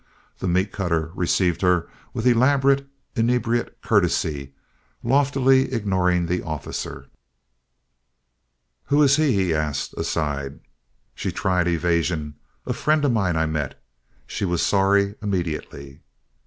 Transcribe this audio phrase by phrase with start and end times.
[0.39, 4.51] The meat cutter received her with elaborate inebriate courtesy,
[5.03, 7.05] loftily ignoring the officer.
[8.85, 10.59] "Who is he?" he asked, aside.
[11.13, 12.33] She tried evasion.
[12.65, 13.79] "A friend of mine I met."
[14.25, 15.99] She was sorry immediately.